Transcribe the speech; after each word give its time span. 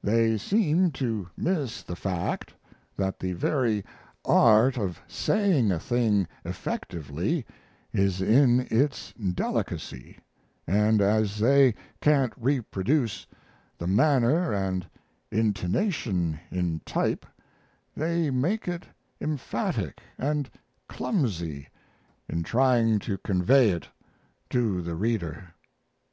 They 0.00 0.38
seem 0.38 0.92
to 0.92 1.28
miss 1.36 1.82
the 1.82 1.96
fact 1.96 2.54
that 2.96 3.18
the 3.18 3.32
very 3.32 3.84
art 4.24 4.78
of 4.78 5.00
saying 5.08 5.72
a 5.72 5.80
thing 5.80 6.28
effectively 6.44 7.44
is 7.92 8.20
in 8.22 8.68
its 8.70 9.12
delicacy, 9.14 10.18
and 10.68 11.00
as 11.00 11.40
they 11.40 11.74
can't 12.00 12.32
reproduce 12.36 13.26
the 13.76 13.88
manner 13.88 14.52
and 14.52 14.86
intonation 15.32 16.38
in 16.52 16.80
type 16.86 17.26
they 17.96 18.30
make 18.30 18.68
it 18.68 18.86
emphatic 19.20 20.00
and 20.16 20.48
clumsy 20.86 21.66
in 22.28 22.44
trying 22.44 23.00
to 23.00 23.18
convey 23.18 23.70
it 23.70 23.88
to 24.50 24.80
the 24.80 24.94
reader." 24.94 25.52